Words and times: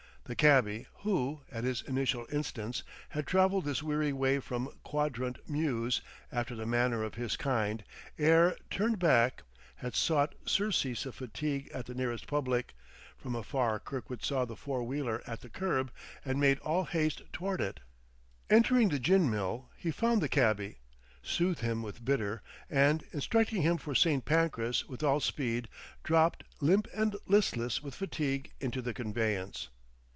The 0.25 0.35
cabby 0.35 0.87
who, 0.99 1.41
at 1.51 1.65
his 1.65 1.81
initial 1.81 2.25
instance, 2.31 2.83
had 3.09 3.27
traveled 3.27 3.65
this 3.65 3.83
weary 3.83 4.13
way 4.13 4.39
from 4.39 4.69
Quadrant 4.81 5.39
Mews, 5.49 5.99
after 6.31 6.55
the 6.55 6.65
manner 6.65 7.03
of 7.03 7.15
his 7.15 7.35
kind, 7.35 7.83
ere 8.17 8.55
turning 8.69 8.95
back, 8.95 9.43
had 9.77 9.93
sought 9.93 10.35
surcease 10.45 11.05
of 11.05 11.15
fatigue 11.15 11.69
at 11.73 11.85
the 11.85 11.93
nearest 11.93 12.27
public; 12.27 12.73
from 13.17 13.35
afar 13.35 13.77
Kirkwood 13.81 14.23
saw 14.23 14.45
the 14.45 14.55
four 14.55 14.83
wheeler 14.83 15.21
at 15.27 15.41
the 15.41 15.49
curb, 15.49 15.91
and 16.23 16.39
made 16.39 16.59
all 16.59 16.85
haste 16.85 17.23
toward 17.33 17.59
it. 17.59 17.81
Entering 18.49 18.87
the 18.87 18.99
gin 18.99 19.29
mill 19.29 19.69
he 19.75 19.91
found 19.91 20.21
the 20.21 20.29
cabby, 20.29 20.77
soothed 21.21 21.59
him 21.59 21.83
with 21.83 22.05
bitter, 22.05 22.41
and, 22.69 23.03
instructing 23.11 23.63
him 23.63 23.77
for 23.77 23.93
St. 23.93 24.23
Pancras 24.23 24.85
with 24.87 25.03
all 25.03 25.19
speed, 25.19 25.67
dropped, 26.05 26.45
limp 26.61 26.87
and 26.95 27.17
listless 27.27 27.83
with 27.83 27.93
fatigue, 27.95 28.53
into 28.61 28.81
the 28.81 28.93
conveyance. 28.93 29.67